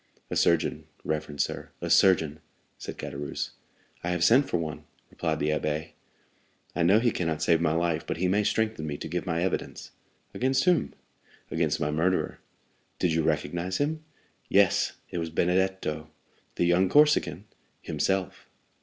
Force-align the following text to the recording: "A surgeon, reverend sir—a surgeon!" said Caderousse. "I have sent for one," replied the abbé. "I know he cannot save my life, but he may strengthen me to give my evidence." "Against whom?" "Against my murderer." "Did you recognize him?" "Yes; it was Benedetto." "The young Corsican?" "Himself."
"A 0.31 0.35
surgeon, 0.35 0.85
reverend 1.03 1.41
sir—a 1.41 1.89
surgeon!" 1.91 2.39
said 2.79 2.97
Caderousse. 2.97 3.51
"I 4.03 4.09
have 4.09 4.23
sent 4.23 4.49
for 4.49 4.57
one," 4.57 4.85
replied 5.11 5.37
the 5.37 5.49
abbé. 5.49 5.91
"I 6.75 6.81
know 6.81 6.97
he 6.99 7.11
cannot 7.11 7.43
save 7.43 7.61
my 7.61 7.73
life, 7.73 8.07
but 8.07 8.17
he 8.17 8.27
may 8.27 8.43
strengthen 8.43 8.87
me 8.87 8.97
to 8.97 9.07
give 9.07 9.27
my 9.27 9.43
evidence." 9.43 9.91
"Against 10.33 10.63
whom?" 10.63 10.95
"Against 11.51 11.79
my 11.79 11.91
murderer." 11.91 12.39
"Did 12.97 13.13
you 13.13 13.21
recognize 13.21 13.77
him?" 13.77 14.03
"Yes; 14.49 14.93
it 15.11 15.19
was 15.19 15.29
Benedetto." 15.29 16.09
"The 16.55 16.65
young 16.65 16.89
Corsican?" 16.89 17.45
"Himself." 17.83 18.47